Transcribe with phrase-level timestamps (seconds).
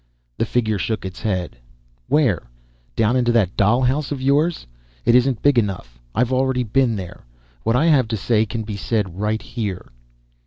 [0.39, 1.57] The figure shook its head.
[2.07, 2.47] "Where?
[2.95, 4.65] Down into that dollhouse of yours?
[5.05, 6.01] It isn't big enough.
[6.15, 7.23] I've already been there.
[7.61, 9.91] What I have to say can be said right here."